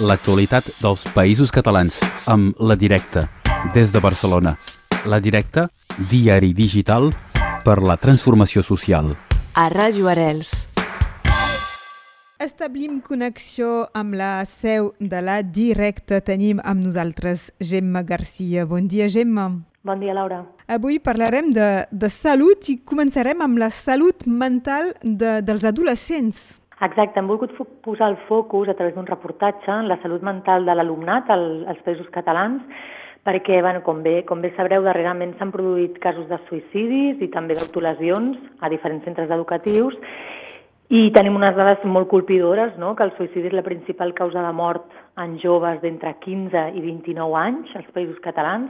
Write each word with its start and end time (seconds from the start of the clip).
l'actualitat 0.00 0.68
dels 0.82 1.06
països 1.14 1.52
catalans 1.52 1.98
amb 2.28 2.56
La 2.60 2.76
Directa, 2.76 3.26
des 3.72 3.92
de 3.92 4.00
Barcelona. 4.00 4.56
La 5.08 5.20
Directa, 5.20 5.68
diari 6.10 6.52
digital 6.52 7.08
per 7.64 7.80
la 7.80 7.96
transformació 7.96 8.62
social. 8.62 9.14
A 9.56 9.68
Ràdio 9.72 10.10
Arels. 10.12 10.66
Establim 12.36 13.00
connexió 13.00 13.86
amb 13.96 14.18
la 14.20 14.44
seu 14.44 14.92
de 15.00 15.22
la 15.24 15.40
Directa. 15.40 16.20
Tenim 16.20 16.60
amb 16.60 16.84
nosaltres 16.84 17.48
Gemma 17.60 18.04
Garcia. 18.04 18.66
Bon 18.68 18.84
dia, 18.86 19.08
Gemma. 19.08 19.48
Bon 19.86 20.00
dia, 20.02 20.12
Laura. 20.12 20.42
Avui 20.68 20.98
parlarem 21.00 21.52
de, 21.56 21.86
de 21.88 22.12
salut 22.12 22.68
i 22.68 22.76
començarem 22.84 23.40
amb 23.40 23.56
la 23.62 23.70
salut 23.72 24.26
mental 24.26 24.92
de, 25.00 25.38
dels 25.46 25.64
adolescents. 25.64 26.58
Exacte, 26.76 27.16
hem 27.16 27.28
volgut 27.30 27.54
posar 27.80 28.10
el 28.10 28.18
focus 28.28 28.68
a 28.68 28.74
través 28.76 28.92
d'un 28.94 29.06
reportatge 29.08 29.70
en 29.72 29.88
la 29.88 29.96
salut 30.02 30.20
mental 30.20 30.66
de 30.68 30.74
l'alumnat 30.76 31.30
al, 31.32 31.64
als 31.72 31.78
països 31.86 32.10
catalans, 32.12 32.60
perquè, 33.24 33.62
bueno, 33.64 33.80
com, 33.82 34.02
bé, 34.04 34.18
com 34.28 34.42
bé 34.44 34.50
sabreu, 34.54 34.84
darrerament 34.84 35.32
s'han 35.38 35.54
produït 35.54 35.96
casos 36.02 36.28
de 36.28 36.36
suïcidis 36.50 37.22
i 37.24 37.30
també 37.32 37.56
d'autolesions 37.56 38.36
a 38.60 38.68
diferents 38.68 39.08
centres 39.08 39.32
educatius, 39.32 39.96
i 40.92 41.08
tenim 41.16 41.34
unes 41.40 41.56
dades 41.56 41.80
molt 41.88 42.10
colpidores, 42.12 42.76
no? 42.78 42.92
que 42.94 43.08
el 43.08 43.14
suïcidi 43.16 43.48
és 43.48 43.56
la 43.56 43.64
principal 43.66 44.12
causa 44.14 44.44
de 44.44 44.52
mort 44.54 44.92
en 45.18 45.38
joves 45.42 45.80
d'entre 45.80 46.12
15 46.20 46.68
i 46.76 46.84
29 46.84 47.40
anys 47.40 47.72
als 47.74 47.88
països 47.96 48.20
catalans, 48.22 48.68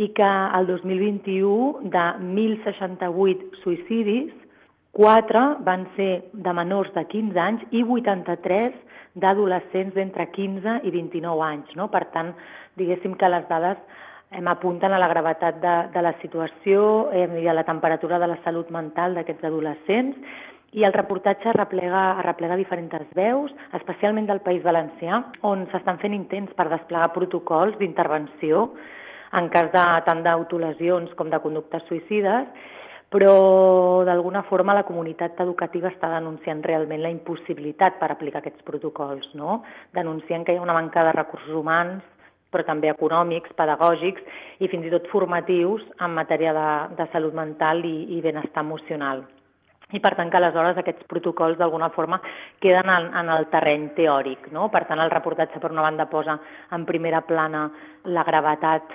i 0.00 0.08
que 0.16 0.30
el 0.58 0.66
2021 0.66 1.92
de 1.92 2.06
1.068 2.24 3.60
suïcidis, 3.62 4.32
4 4.94 5.44
van 5.66 5.88
ser 5.96 6.24
de 6.32 6.52
menors 6.54 6.92
de 6.94 7.02
15 7.10 7.40
anys 7.40 7.62
i 7.74 7.82
83 7.82 8.74
d'adolescents 9.18 9.94
d'entre 9.94 10.28
15 10.30 10.80
i 10.86 10.90
29 10.94 11.42
anys. 11.46 11.74
No? 11.78 11.88
Per 11.90 12.04
tant, 12.14 12.32
diguéssim 12.78 13.14
que 13.18 13.30
les 13.30 13.46
dades 13.50 13.78
em 14.34 14.48
apunten 14.50 14.92
a 14.92 14.98
la 14.98 15.10
gravetat 15.10 15.60
de, 15.62 15.74
de 15.94 16.02
la 16.02 16.14
situació 16.22 17.10
eh, 17.12 17.28
i 17.42 17.46
a 17.46 17.54
la 17.54 17.66
temperatura 17.66 18.18
de 18.18 18.30
la 18.30 18.40
salut 18.46 18.70
mental 18.74 19.14
d'aquests 19.14 19.46
adolescents 19.50 20.18
i 20.74 20.82
el 20.82 20.94
reportatge 20.94 21.52
replega, 21.54 22.20
replega 22.26 22.58
diferents 22.58 23.10
veus, 23.14 23.52
especialment 23.78 24.26
del 24.26 24.42
País 24.42 24.64
Valencià, 24.64 25.20
on 25.46 25.68
s'estan 25.70 26.00
fent 26.02 26.16
intents 26.16 26.54
per 26.58 26.66
desplegar 26.72 27.12
protocols 27.14 27.78
d'intervenció 27.78 28.70
en 29.38 29.50
cas 29.54 29.70
de 29.70 29.84
tant 30.06 30.22
d'autolesions 30.26 31.14
com 31.18 31.30
de 31.30 31.38
conductes 31.42 31.86
suïcides 31.86 32.50
però 33.14 34.02
d'alguna 34.02 34.42
forma 34.42 34.74
la 34.74 34.82
comunitat 34.82 35.38
educativa 35.44 35.86
està 35.92 36.08
denunciant 36.16 36.64
realment 36.66 36.98
la 37.04 37.12
impossibilitat 37.14 38.00
per 38.00 38.08
aplicar 38.10 38.40
aquests 38.40 38.64
protocols, 38.66 39.28
no? 39.38 39.60
denunciant 39.94 40.42
que 40.42 40.50
hi 40.50 40.58
ha 40.58 40.64
una 40.64 40.74
manca 40.74 41.04
de 41.06 41.12
recursos 41.14 41.54
humans, 41.54 42.02
però 42.50 42.66
també 42.66 42.90
econòmics, 42.90 43.54
pedagògics 43.54 44.26
i 44.58 44.70
fins 44.72 44.88
i 44.88 44.90
tot 44.90 45.06
formatius 45.12 45.86
en 46.02 46.18
matèria 46.18 46.50
de, 46.58 46.66
de 46.98 47.06
salut 47.12 47.38
mental 47.38 47.86
i, 47.86 48.18
i 48.18 48.20
benestar 48.24 48.66
emocional. 48.66 49.22
I 49.94 50.00
per 50.02 50.16
tant 50.18 50.30
que 50.32 50.40
aleshores 50.40 50.80
aquests 50.80 51.06
protocols 51.06 51.60
d'alguna 51.60 51.92
forma 51.94 52.18
queden 52.58 52.90
en, 52.90 53.12
en 53.14 53.30
el 53.30 53.46
terreny 53.52 53.92
teòric. 53.94 54.48
No? 54.50 54.72
Per 54.74 54.88
tant 54.88 54.98
el 54.98 55.12
reportatge 55.12 55.62
per 55.62 55.70
una 55.70 55.86
banda 55.86 56.10
posa 56.10 56.40
en 56.74 56.86
primera 56.88 57.22
plana 57.22 57.68
la 58.10 58.26
gravetat 58.26 58.90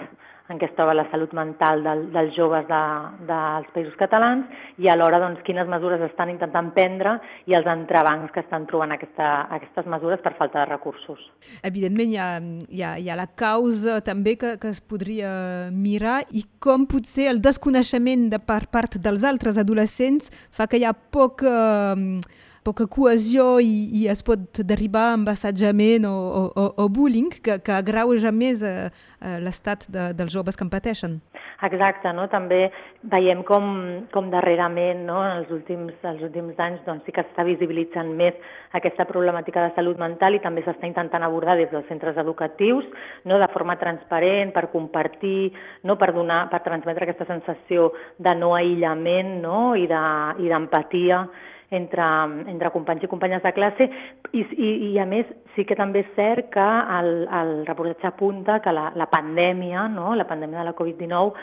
en 0.49 0.57
què 0.57 0.65
es 0.65 0.73
troba 0.77 0.95
la 0.97 1.05
salut 1.11 1.33
mental 1.37 1.83
del, 1.85 2.07
dels 2.13 2.33
joves 2.35 2.65
de, 2.69 2.81
dels 3.29 3.69
països 3.75 3.95
catalans 3.99 4.49
i 4.81 4.89
alhora 4.89 5.19
doncs, 5.21 5.43
quines 5.45 5.69
mesures 5.69 6.01
estan 6.07 6.31
intentant 6.33 6.71
prendre 6.75 7.15
i 7.49 7.55
els 7.57 7.69
entrebancs 7.69 8.33
que 8.33 8.41
estan 8.41 8.65
trobant 8.69 8.95
aquesta, 8.95 9.29
aquestes 9.59 9.89
mesures 9.91 10.23
per 10.25 10.33
falta 10.39 10.63
de 10.63 10.67
recursos. 10.71 11.21
Evidentment 11.61 12.13
hi 12.13 12.19
ha, 12.19 12.29
hi 12.41 12.83
ha, 12.83 12.95
hi 12.97 13.09
ha 13.09 13.19
la 13.19 13.29
causa 13.29 13.99
també 14.05 14.35
que, 14.41 14.55
que 14.61 14.73
es 14.73 14.81
podria 14.81 15.31
mirar 15.71 16.23
i 16.33 16.45
com 16.59 16.89
potser 16.89 17.29
el 17.29 17.41
desconeixement 17.45 18.29
de 18.33 18.41
per 18.41 18.65
part 18.73 18.97
dels 18.97 19.25
altres 19.27 19.61
adolescents 19.61 20.33
fa 20.49 20.67
que 20.67 20.81
hi 20.81 20.87
ha 20.89 20.93
poc... 20.93 21.45
Eh, 21.45 22.47
poca 22.63 22.87
cohesió 22.87 23.59
i, 23.63 23.89
i 24.01 24.07
es 24.11 24.23
pot 24.25 24.61
derivar 24.67 25.13
en 25.17 25.27
assetjament 25.31 26.07
o, 26.09 26.15
o, 26.49 26.67
o 26.83 26.89
bullying 26.89 27.31
que, 27.43 27.59
que 27.63 27.75
agreuja 27.75 28.31
més 28.35 28.63
eh, 28.65 28.89
eh, 29.21 29.37
l'estat 29.43 29.85
de, 29.89 30.11
dels 30.17 30.33
joves 30.33 30.57
que 30.57 30.65
en 30.67 30.73
pateixen. 30.73 31.19
Exacte, 31.67 32.11
no? 32.15 32.29
també 32.31 32.69
veiem 33.11 33.41
com, 33.43 33.65
com 34.13 34.29
darrerament, 34.31 35.01
no? 35.07 35.17
en 35.25 35.41
els 35.41 35.49
últims, 35.51 35.95
els 36.07 36.21
últims 36.23 36.59
anys, 36.63 36.79
doncs, 36.85 37.03
sí 37.03 37.11
que 37.15 37.25
s'està 37.25 37.43
visibilitzant 37.47 38.13
més 38.15 38.37
aquesta 38.79 39.03
problemàtica 39.09 39.65
de 39.65 39.73
salut 39.75 39.99
mental 39.99 40.37
i 40.37 40.41
també 40.43 40.63
s'està 40.63 40.87
intentant 40.87 41.25
abordar 41.25 41.57
des 41.59 41.67
dels 41.73 41.87
centres 41.91 42.15
educatius, 42.21 42.87
no? 43.27 43.41
de 43.43 43.51
forma 43.51 43.75
transparent, 43.81 44.53
per 44.55 44.69
compartir, 44.71 45.51
no? 45.83 45.97
per, 45.99 46.13
donar, 46.15 46.45
per 46.53 46.63
transmetre 46.63 47.09
aquesta 47.09 47.27
sensació 47.27 47.91
de 48.23 48.35
no 48.39 48.53
aïllament 48.55 49.39
no? 49.43 49.61
i 49.75 49.87
d'empatia 49.89 51.23
de, 51.27 51.47
entre, 51.71 52.05
entre 52.49 52.71
companys 52.73 53.05
i 53.05 53.11
companyes 53.11 53.43
de 53.45 53.53
classe 53.53 53.89
i, 54.33 54.41
i, 54.41 54.69
i 54.89 54.91
a 54.99 55.05
més 55.09 55.29
sí 55.55 55.65
que 55.67 55.77
també 55.77 56.03
és 56.05 56.11
cert 56.17 56.51
que 56.53 56.67
el, 56.99 57.11
el 57.41 57.55
reportatge 57.67 58.09
apunta 58.09 58.59
que 58.63 58.73
la, 58.73 58.89
la 58.97 59.09
pandèmia, 59.11 59.87
no? 59.93 60.13
la 60.17 60.27
pandèmia 60.29 60.63
de 60.63 60.69
la 60.69 60.77
Covid-19 60.77 61.33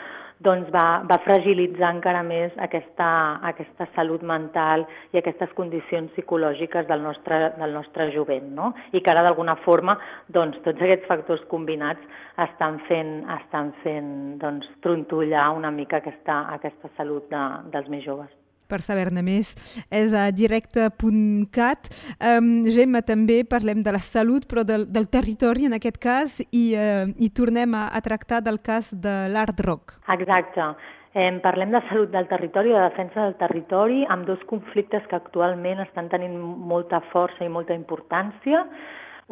doncs 0.43 0.69
va, 0.73 1.01
va 1.09 1.17
fragilitzar 1.25 1.89
encara 1.95 2.21
més 2.25 2.53
aquesta, 2.61 3.07
aquesta 3.49 3.87
salut 3.95 4.21
mental 4.21 4.85
i 5.13 5.17
aquestes 5.17 5.53
condicions 5.57 6.13
psicològiques 6.13 6.87
del 6.89 7.01
nostre, 7.01 7.39
del 7.57 7.73
nostre 7.73 8.11
jovent, 8.13 8.51
no? 8.53 8.71
I 8.93 9.01
que 9.01 9.13
ara 9.13 9.25
d'alguna 9.25 9.57
forma 9.65 9.97
doncs, 10.29 10.59
tots 10.65 10.81
aquests 10.81 11.09
factors 11.09 11.45
combinats 11.49 12.05
estan 12.47 12.81
fent, 12.89 13.23
estan 13.39 13.73
fent 13.83 14.11
doncs, 14.41 14.69
trontollar 14.85 15.49
una 15.57 15.73
mica 15.73 16.03
aquesta, 16.03 16.43
aquesta 16.53 16.93
salut 16.99 17.31
de, 17.33 17.47
dels 17.73 17.89
més 17.89 18.05
joves 18.05 18.29
per 18.69 18.81
saber-ne 18.85 19.23
més 19.25 19.53
és 19.91 20.13
a 20.13 20.27
directe.cat. 20.31 21.89
Um, 22.17 22.51
Gemma, 22.67 23.01
també 23.05 23.43
parlem 23.47 23.81
de 23.85 23.95
la 23.95 24.03
salut, 24.03 24.47
però 24.49 24.65
del, 24.67 24.85
del 24.91 25.09
territori 25.09 25.67
en 25.67 25.77
aquest 25.77 25.97
cas, 26.03 26.37
i, 26.51 26.67
uh, 26.75 27.07
i 27.17 27.31
tornem 27.31 27.73
a, 27.77 27.87
a 27.89 28.03
tractar 28.05 28.43
del 28.45 28.61
cas 28.61 28.93
de 28.93 29.17
l'Art 29.33 29.59
Rock. 29.65 29.97
Exacte. 30.13 30.75
Eh, 31.17 31.31
parlem 31.41 31.71
de 31.73 31.79
salut 31.89 32.11
del 32.13 32.27
territori, 32.29 32.69
de 32.69 32.81
defensa 32.83 33.23
del 33.23 33.35
territori, 33.39 34.03
amb 34.05 34.27
dos 34.27 34.43
conflictes 34.45 35.05
que 35.09 35.17
actualment 35.17 35.81
estan 35.81 36.11
tenint 36.11 36.35
molta 36.37 36.99
força 37.09 37.41
i 37.41 37.49
molta 37.49 37.73
importància. 37.73 38.67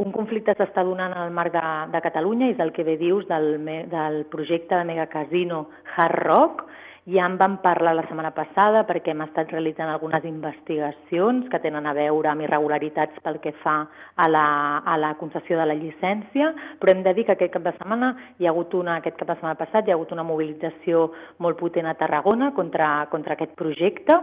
Un 0.02 0.10
conflicte 0.12 0.56
s'està 0.58 0.82
donant 0.84 1.14
al 1.14 1.30
marc 1.32 1.54
de, 1.54 1.62
de 1.94 2.02
Catalunya, 2.08 2.50
és 2.56 2.64
el 2.64 2.74
que 2.74 2.84
bé 2.88 2.98
dius 2.98 3.28
del, 3.30 3.62
del 3.92 4.18
projecte 4.34 4.76
de 4.76 4.88
megacasino 4.90 5.68
Hard 5.96 6.20
Rock, 6.26 6.65
ja 7.06 7.26
en 7.30 7.38
vam 7.38 7.60
parlar 7.62 7.94
la 7.94 8.04
setmana 8.08 8.32
passada 8.34 8.82
perquè 8.90 9.14
hem 9.14 9.22
estat 9.28 9.52
realitzant 9.54 9.92
algunes 9.92 10.24
investigacions 10.26 11.46
que 11.52 11.60
tenen 11.62 11.86
a 11.86 11.94
veure 11.94 12.32
amb 12.32 12.42
irregularitats 12.42 13.22
pel 13.22 13.38
que 13.44 13.54
fa 13.62 13.76
a 14.16 14.28
la, 14.30 14.46
a 14.82 14.98
la 14.98 15.14
concessió 15.20 15.60
de 15.60 15.68
la 15.70 15.78
llicència, 15.78 16.50
però 16.82 16.96
hem 16.96 17.04
de 17.06 17.14
dir 17.14 17.28
que 17.28 17.36
aquest 17.38 17.54
cap 17.54 17.68
de 17.68 17.76
setmana 17.78 18.16
hi 18.40 18.48
ha 18.48 18.54
hagut 18.56 18.74
una, 18.74 18.98
aquest 18.98 19.20
cap 19.22 19.30
de 19.30 19.38
setmana 19.38 19.60
passat 19.60 19.86
hi 19.86 19.94
ha 19.94 20.00
hagut 20.00 20.16
una 20.18 20.26
mobilització 20.26 21.12
molt 21.46 21.62
potent 21.62 21.86
a 21.86 21.94
Tarragona 22.00 22.52
contra, 22.58 22.90
contra 23.14 23.38
aquest 23.38 23.54
projecte 23.54 24.18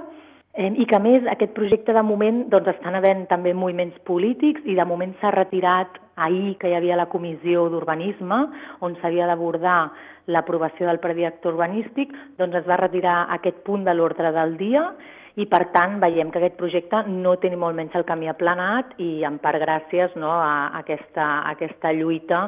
Eh, 0.55 0.69
I 0.69 0.85
que, 0.85 0.97
a 0.99 1.01
més, 1.01 1.25
aquest 1.33 1.55
projecte 1.57 1.95
de 1.97 2.03
moment 2.05 2.43
doncs, 2.53 2.75
estan 2.75 2.97
havent 2.99 3.23
també 3.31 3.55
moviments 3.57 3.97
polítics 4.09 4.61
i 4.69 4.75
de 4.77 4.85
moment 4.85 5.15
s'ha 5.21 5.31
retirat 5.33 5.97
ahir 6.21 6.59
que 6.61 6.69
hi 6.69 6.75
havia 6.77 6.99
la 7.01 7.09
comissió 7.09 7.71
d'urbanisme 7.73 8.41
on 8.85 8.99
s'havia 9.01 9.31
d'abordar 9.31 9.79
l'aprovació 10.29 10.91
del 10.91 11.01
prediacte 11.01 11.49
urbanístic, 11.49 12.13
doncs 12.37 12.61
es 12.61 12.69
va 12.69 12.77
retirar 12.83 13.15
aquest 13.39 13.63
punt 13.65 13.87
de 13.89 13.95
l'ordre 13.97 14.33
del 14.37 14.59
dia 14.61 14.85
i 15.41 15.47
per 15.49 15.63
tant 15.73 15.97
veiem 16.03 16.29
que 16.31 16.43
aquest 16.43 16.61
projecte 16.61 17.01
no 17.09 17.39
té 17.41 17.49
ni 17.49 17.57
molt 17.57 17.79
menys 17.79 17.97
el 17.97 18.05
camí 18.05 18.29
aplanat 18.29 18.93
i 19.01 19.25
en 19.25 19.41
part 19.41 19.57
gràcies 19.57 20.13
no, 20.21 20.35
a 20.37 20.69
aquesta, 20.83 21.31
a 21.47 21.57
aquesta 21.57 21.95
lluita 21.97 22.43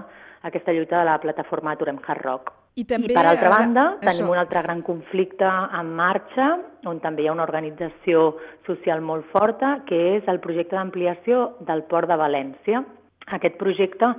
aquesta 0.44 0.76
lluita 0.76 0.98
de 1.00 1.08
la 1.08 1.16
plataforma 1.20 1.72
Aturem 1.72 1.98
Hard 2.04 2.22
Rock. 2.22 2.63
I, 2.74 2.82
també, 2.90 3.12
I 3.12 3.14
per 3.14 3.22
altra 3.30 3.50
banda, 3.52 3.82
això. 3.92 4.08
tenim 4.08 4.30
un 4.32 4.38
altre 4.40 4.60
gran 4.66 4.80
conflicte 4.82 5.46
en 5.78 5.92
marxa, 5.94 6.48
on 6.90 6.98
també 7.02 7.22
hi 7.22 7.28
ha 7.30 7.34
una 7.36 7.46
organització 7.46 8.32
social 8.66 9.00
molt 9.00 9.28
forta, 9.30 9.76
que 9.86 10.00
és 10.16 10.26
el 10.26 10.40
projecte 10.42 10.74
d'ampliació 10.74 11.52
del 11.68 11.84
Port 11.86 12.10
de 12.10 12.18
València. 12.18 12.82
Aquest 13.38 13.60
projecte 13.60 14.10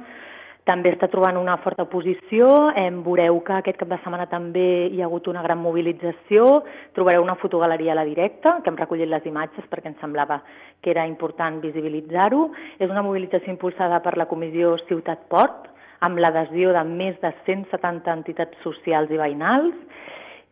també 0.66 0.96
està 0.96 1.10
trobant 1.12 1.38
una 1.38 1.58
forta 1.62 1.84
oposició. 1.84 2.48
Em 2.80 3.04
veureu 3.06 3.38
que 3.46 3.60
aquest 3.60 3.78
cap 3.78 3.92
de 3.92 4.00
setmana 4.00 4.26
també 4.32 4.88
hi 4.88 5.04
ha 5.04 5.06
hagut 5.06 5.28
una 5.30 5.44
gran 5.46 5.60
mobilització. 5.62 6.64
Trobareu 6.96 7.28
una 7.28 7.36
fotogaleria 7.38 7.92
a 7.94 8.00
la 8.00 8.08
directa, 8.08 8.62
que 8.64 8.72
hem 8.72 8.80
recollit 8.80 9.12
les 9.12 9.28
imatges 9.30 9.68
perquè 9.70 9.92
ens 9.92 10.02
semblava 10.02 10.40
que 10.82 10.96
era 10.96 11.06
important 11.06 11.60
visibilitzar-ho. 11.62 12.48
És 12.80 12.90
una 12.90 13.04
mobilització 13.06 13.54
impulsada 13.54 14.00
per 14.02 14.16
la 14.18 14.32
Comissió 14.32 14.78
Ciutat 14.88 15.28
Port, 15.30 15.75
amb 16.06 16.22
l'adhesió 16.22 16.74
de 16.76 16.84
més 16.88 17.18
de 17.24 17.32
170 17.48 18.14
entitats 18.14 18.62
socials 18.64 19.12
i 19.12 19.20
veïnals. 19.22 19.74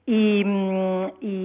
I, 0.04 0.44
i, 1.24 1.36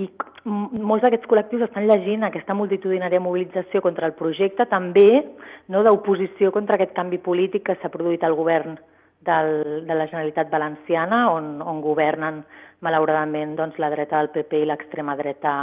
i 0.00 0.04
molts 0.48 1.02
d'aquests 1.04 1.28
col·lectius 1.28 1.66
estan 1.66 1.84
llegint 1.84 2.24
aquesta 2.24 2.56
multitudinària 2.56 3.20
mobilització 3.20 3.82
contra 3.84 4.08
el 4.08 4.14
projecte, 4.16 4.64
també 4.70 5.10
no, 5.68 5.82
d'oposició 5.84 6.48
contra 6.54 6.78
aquest 6.78 6.94
canvi 6.96 7.18
polític 7.20 7.66
que 7.66 7.76
s'ha 7.82 7.92
produït 7.92 8.24
al 8.24 8.38
govern 8.38 8.78
del, 9.20 9.84
de 9.84 9.94
la 9.98 10.08
Generalitat 10.08 10.48
Valenciana, 10.48 11.26
on, 11.34 11.58
on 11.60 11.84
governen 11.84 12.40
malauradament 12.84 13.56
doncs, 13.58 13.78
la 13.78 13.90
dreta 13.92 14.20
del 14.20 14.30
PP 14.34 14.62
i 14.62 14.68
l'extrema 14.68 15.16
dreta, 15.16 15.54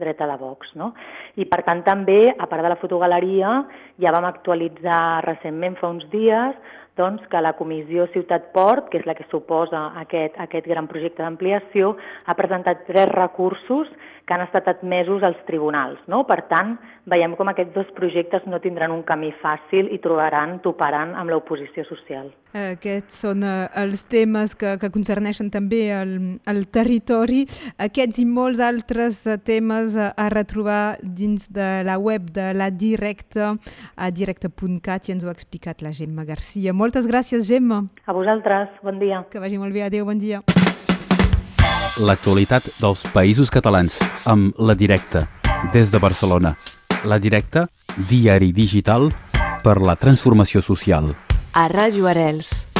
dreta 0.00 0.28
de 0.28 0.38
Vox. 0.40 0.74
No? 0.76 0.92
I 1.36 1.46
per 1.48 1.62
tant 1.66 1.82
també, 1.86 2.20
a 2.32 2.48
part 2.50 2.64
de 2.64 2.72
la 2.72 2.80
fotogaleria, 2.80 3.60
ja 4.02 4.12
vam 4.14 4.28
actualitzar 4.28 5.24
recentment 5.26 5.78
fa 5.80 5.92
uns 5.92 6.08
dies 6.12 6.58
doncs, 6.96 7.22
que 7.28 7.40
la 7.44 7.52
Comissió 7.58 8.06
Ciutat 8.14 8.50
Port, 8.54 8.88
que 8.90 8.98
és 9.02 9.06
la 9.06 9.14
que 9.14 9.26
suposa 9.30 9.90
aquest, 10.00 10.38
aquest 10.40 10.66
gran 10.66 10.88
projecte 10.88 11.22
d'ampliació, 11.22 11.94
ha 12.24 12.36
presentat 12.38 12.86
tres 12.88 13.10
recursos 13.12 13.90
que 14.26 14.34
han 14.34 14.42
estat 14.42 14.66
admesos 14.68 15.22
als 15.22 15.38
tribunals. 15.46 16.00
No? 16.10 16.24
Per 16.26 16.40
tant, 16.50 16.74
veiem 17.06 17.36
com 17.38 17.46
aquests 17.52 17.76
dos 17.76 17.92
projectes 17.94 18.42
no 18.50 18.58
tindran 18.64 18.90
un 18.90 19.04
camí 19.06 19.30
fàcil 19.42 19.92
i 19.94 20.00
trobaran, 20.02 20.58
toparan 20.64 21.14
amb 21.14 21.30
l'oposició 21.30 21.84
social. 21.86 22.32
Aquests 22.56 23.22
són 23.22 23.44
uh, 23.46 23.68
els 23.78 24.02
temes 24.10 24.56
que, 24.58 24.74
que 24.82 24.90
concerneixen 24.90 25.52
també 25.54 25.84
el, 25.94 26.16
el 26.50 26.65
territori. 26.72 27.44
Aquests 27.78 28.20
i 28.22 28.26
molts 28.28 28.60
altres 28.60 29.24
uh, 29.26 29.38
temes 29.38 29.96
uh, 29.96 30.12
a 30.16 30.28
retrobar 30.32 30.98
dins 31.02 31.48
de 31.52 31.82
la 31.86 31.98
web 31.98 32.30
de 32.34 32.52
la 32.56 32.70
Directa, 32.70 33.54
a 33.96 34.10
directe.cat, 34.10 35.08
i 35.08 35.16
ens 35.16 35.24
ho 35.24 35.32
ha 35.32 35.36
explicat 35.36 35.82
la 35.82 35.94
Gemma 35.96 36.26
Garcia. 36.28 36.74
Moltes 36.76 37.08
gràcies, 37.08 37.46
Gemma. 37.48 37.84
A 38.06 38.16
vosaltres, 38.16 38.74
bon 38.82 39.00
dia. 39.02 39.24
Que 39.30 39.42
vagi 39.42 39.58
molt 39.58 39.74
bé, 39.74 39.86
adeu, 39.86 40.04
bon 40.08 40.18
dia 40.20 40.42
l'actualitat 42.00 42.68
dels 42.80 43.04
països 43.14 43.50
catalans 43.52 43.98
amb 44.28 44.56
La 44.58 44.74
Directa, 44.76 45.26
des 45.72 45.90
de 45.90 45.98
Barcelona. 45.98 46.56
La 47.04 47.18
Directa, 47.18 47.66
diari 48.08 48.52
digital 48.52 49.08
per 49.64 49.80
la 49.80 49.96
transformació 49.96 50.62
social. 50.62 51.14
A 51.56 51.68
Ràdio 51.72 52.08
Arels. 52.10 52.75